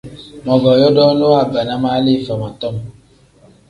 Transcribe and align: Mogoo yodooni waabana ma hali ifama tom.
Mogoo 0.45 0.79
yodooni 0.81 1.23
waabana 1.31 1.73
ma 1.81 1.87
hali 1.93 2.11
ifama 2.19 2.49
tom. 2.59 2.75